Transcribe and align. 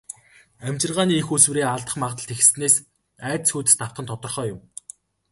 Амьжиргааны 0.67 1.13
эх 1.19 1.27
үүсвэрээ 1.33 1.65
алдах 1.69 1.95
магадлал 1.99 2.31
ихэссэнээс 2.33 2.75
айдас 3.29 3.49
хүйдэст 3.51 3.79
автах 3.85 4.01
нь 4.03 4.09
тодорхой 4.09 4.47
юм. 4.53 4.59